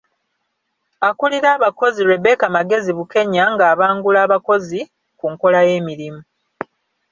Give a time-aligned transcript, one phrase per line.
[1.09, 4.79] Akulira abakozi Rebecca Magezi Bukenya ng’abangula abakozi
[5.17, 6.21] ku nkola y’emirimu.